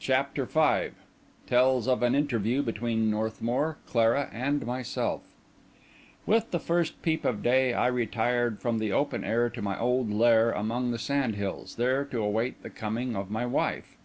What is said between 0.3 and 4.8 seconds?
V TELLS OF AN INTERVIEW BETWEEN NORTHMOUR, CLARA, AND